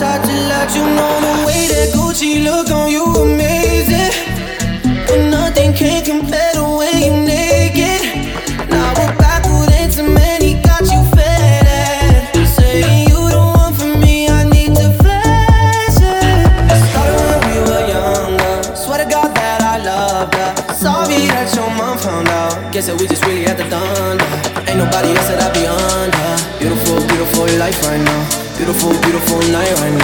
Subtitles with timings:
[0.00, 2.69] hard to let you know the way that Gucci look
[29.50, 29.99] night right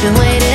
[0.00, 0.47] Cause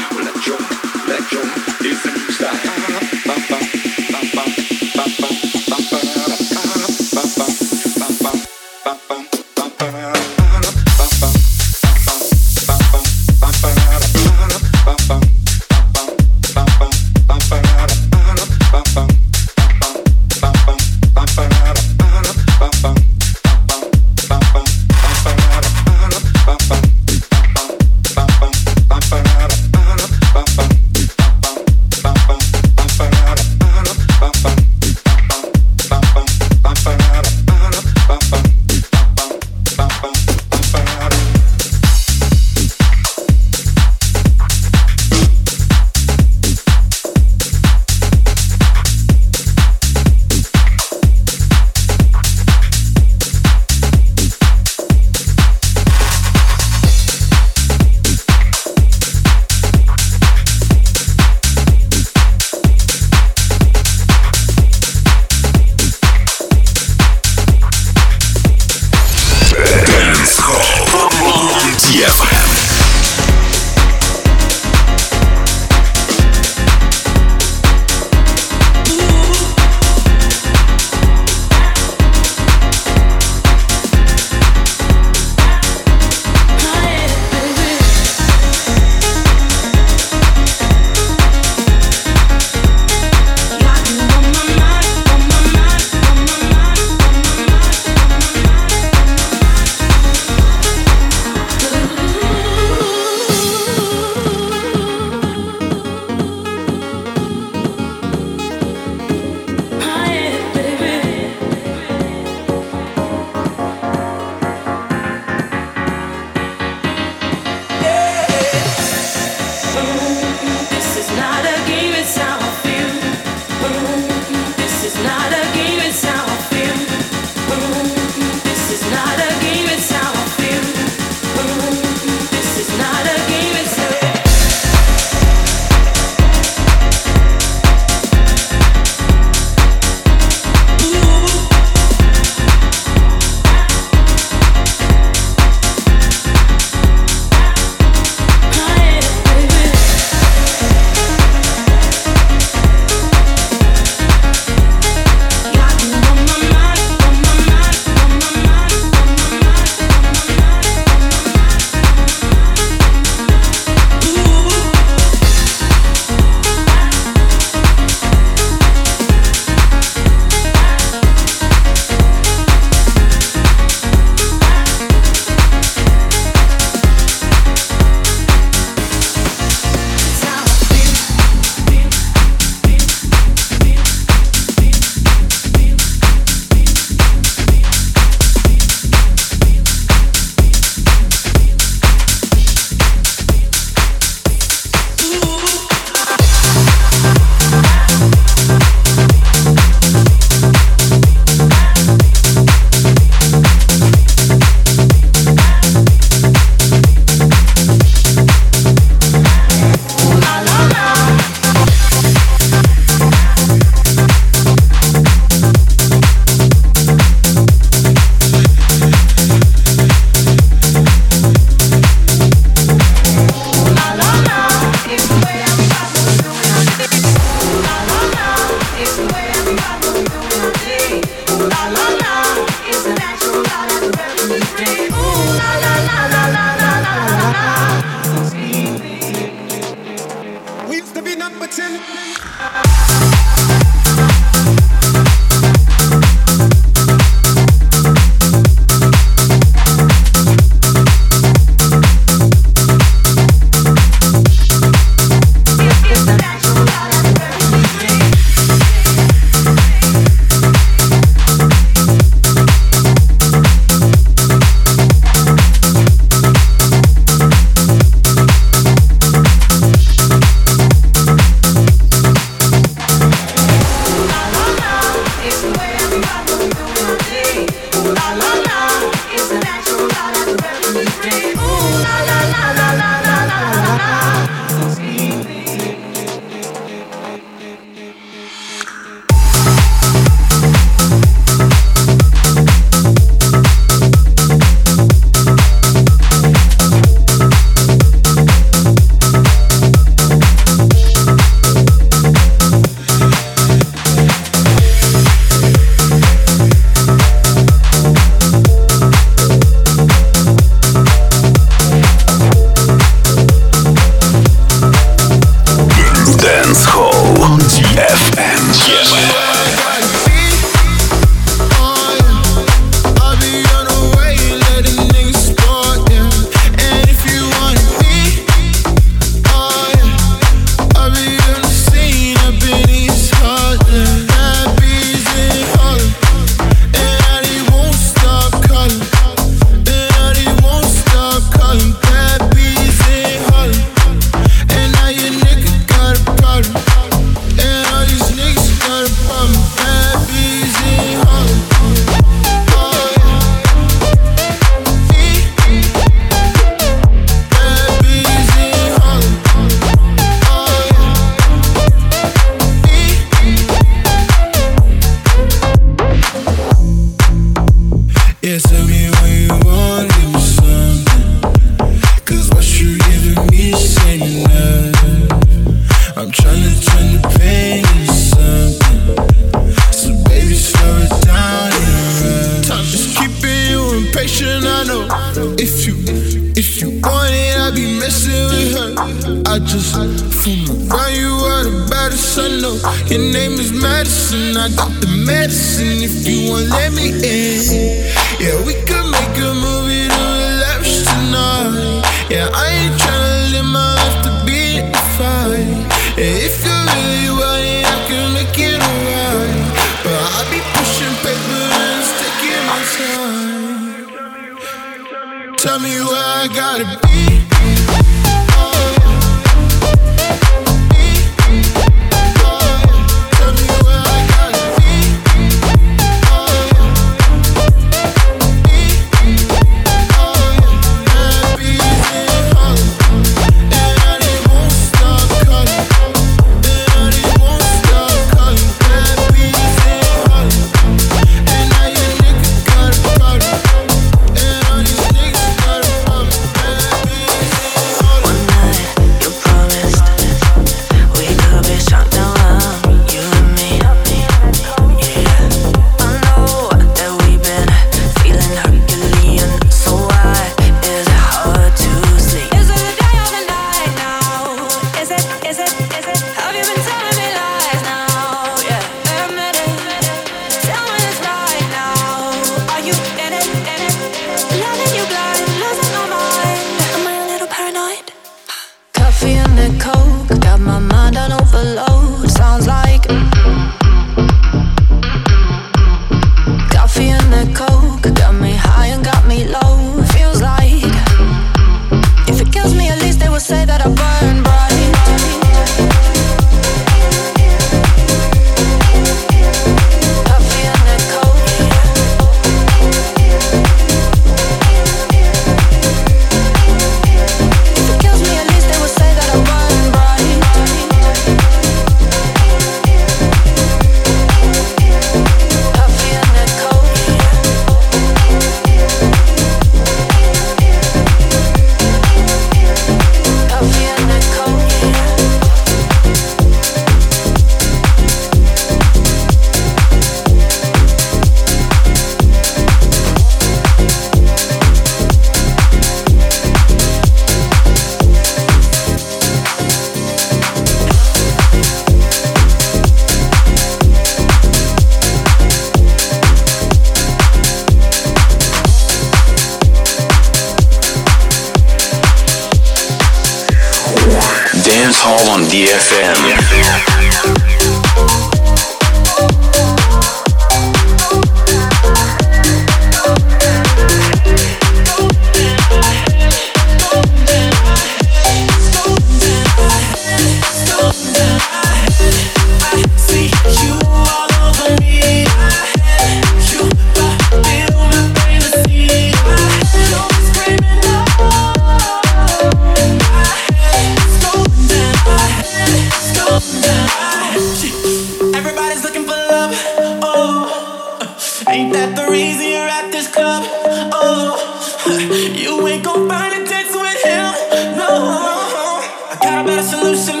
[599.75, 600.00] some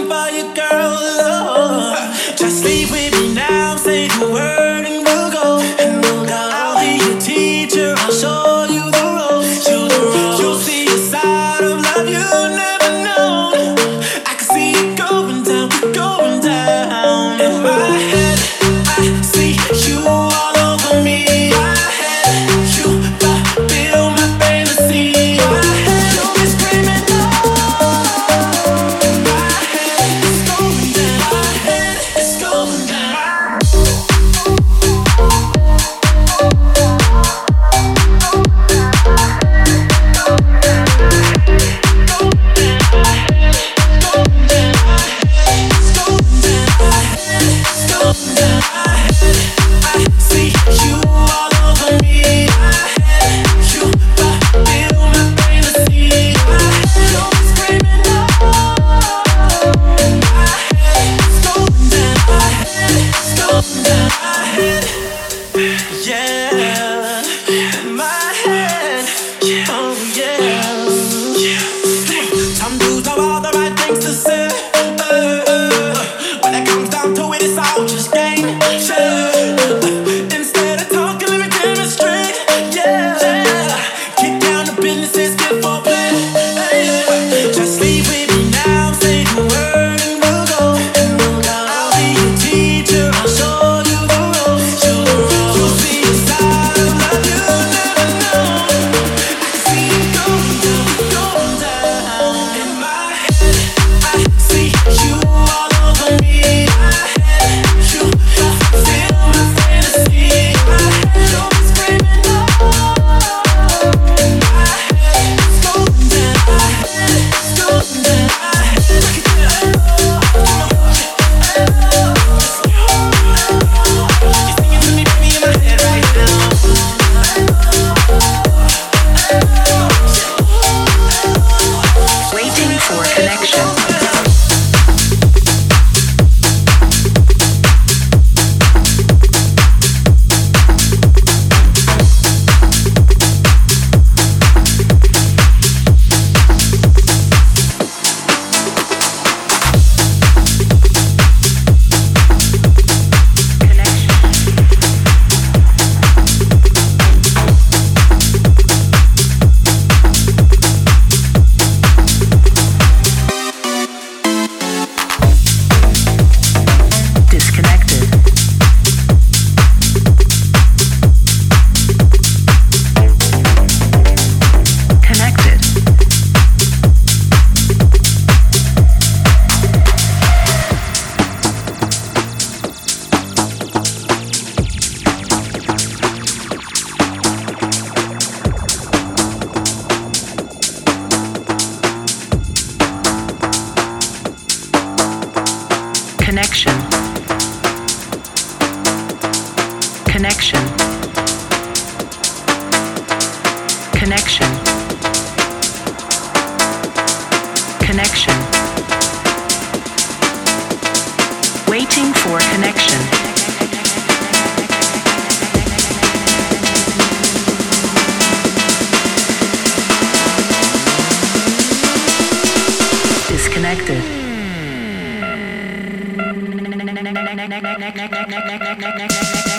[227.79, 229.50] neck, neck, neck, neck, neck, neck, neck, neck, neck, neck.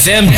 [0.00, 0.32] DFM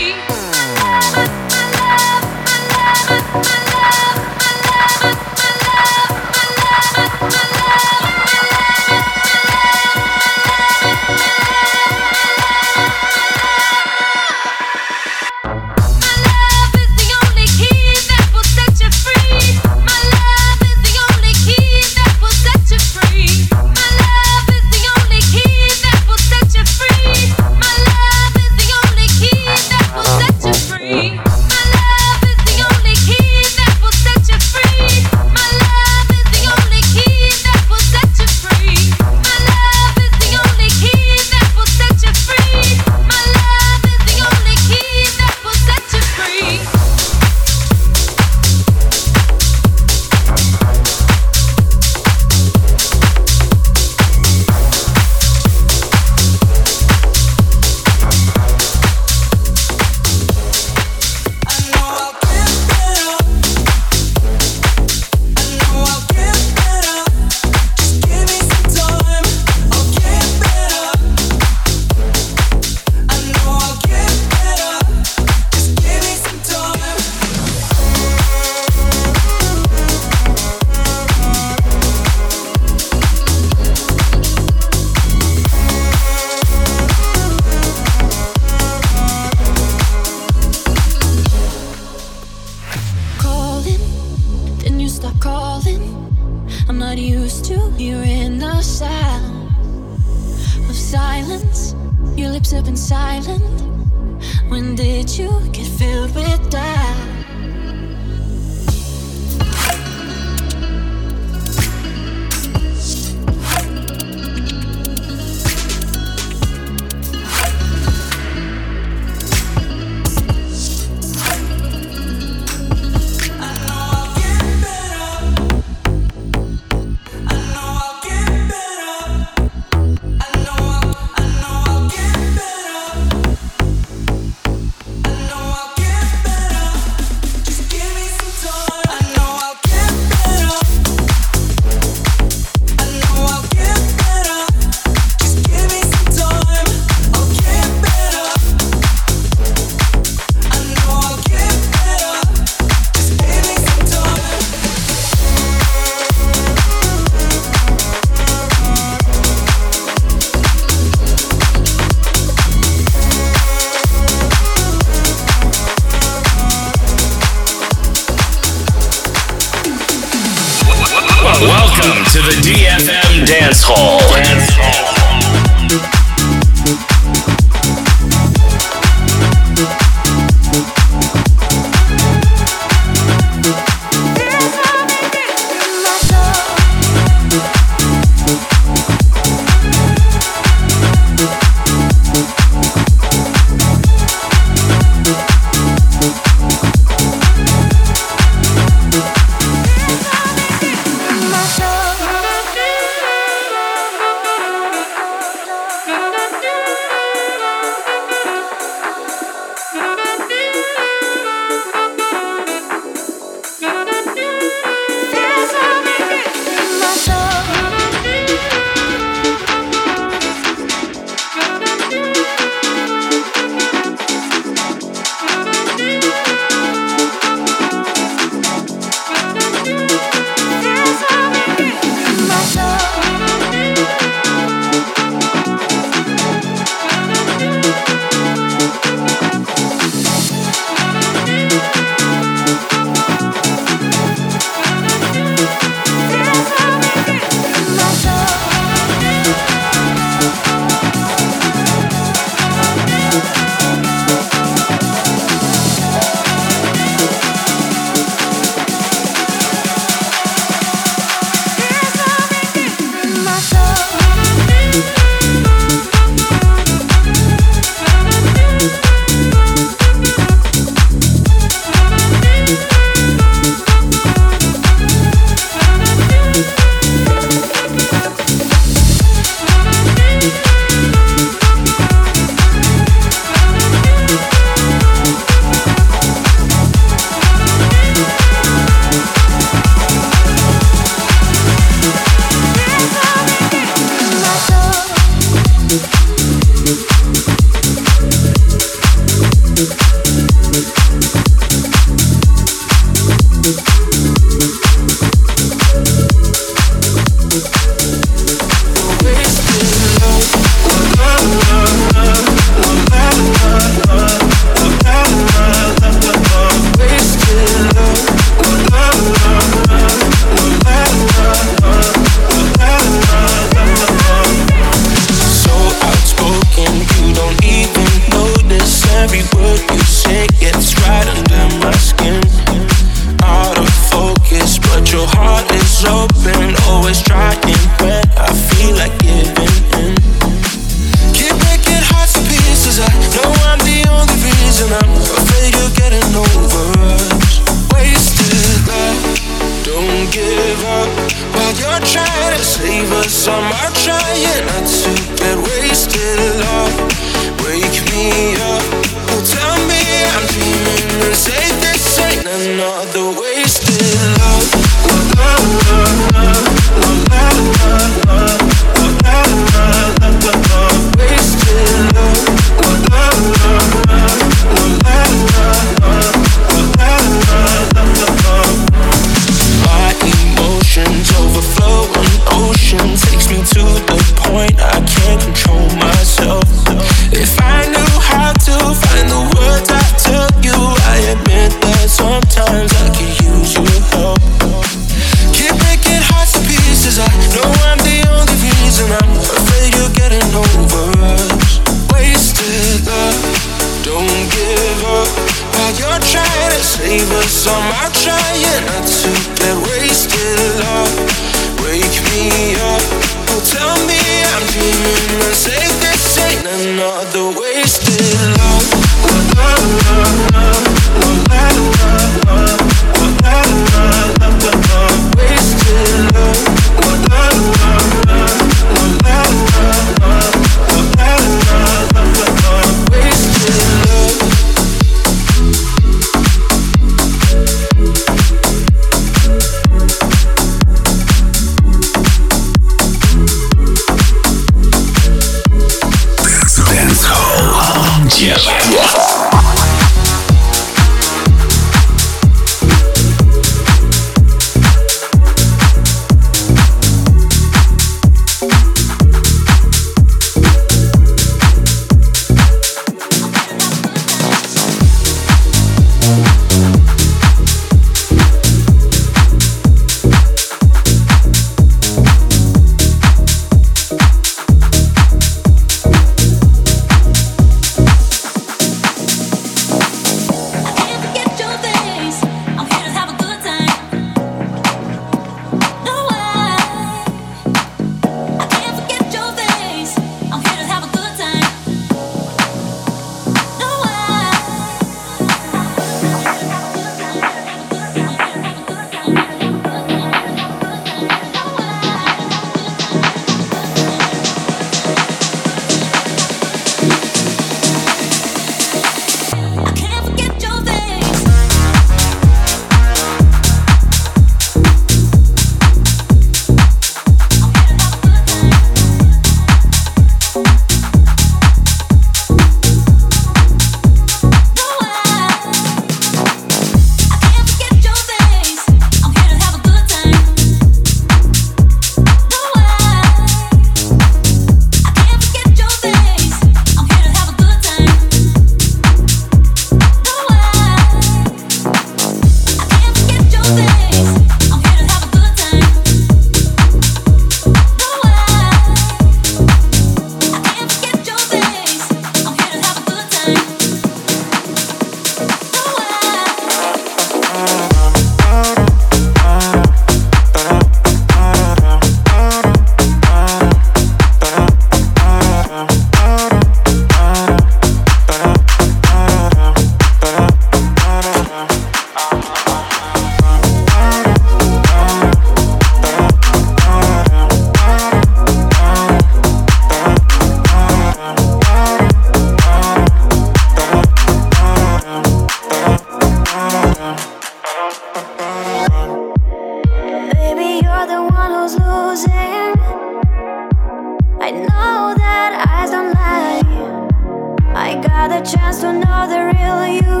[598.00, 600.00] had a chance to know the real you.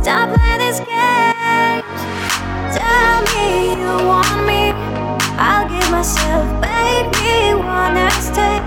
[0.00, 1.82] Stop playing this game.
[2.78, 4.70] Tell me you want me.
[5.42, 8.58] I'll give myself, baby, one next day.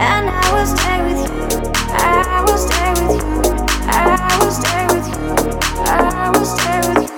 [0.00, 1.44] And I will stay with you.
[1.92, 3.36] I will stay with you.
[3.86, 5.28] I will stay with you.
[5.84, 7.15] I will stay with you.